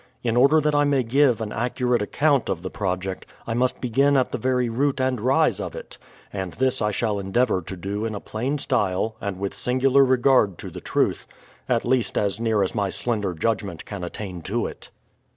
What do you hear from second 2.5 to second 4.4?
the project, I must begin at the